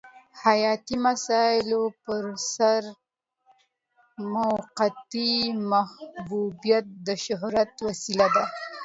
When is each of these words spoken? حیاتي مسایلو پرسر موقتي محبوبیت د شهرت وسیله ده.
حیاتي 0.43 0.95
مسایلو 1.05 1.81
پرسر 2.03 2.81
موقتي 4.33 5.31
محبوبیت 5.71 6.85
د 7.07 7.07
شهرت 7.25 7.71
وسیله 7.87 8.27
ده. 8.35 8.43